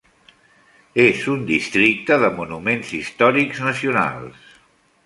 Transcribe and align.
És 1.03 1.27
un 1.35 1.43
districte 1.51 2.17
de 2.25 2.33
Monuments 2.41 2.95
Històrics 3.03 3.63
Nacionals. 3.71 4.53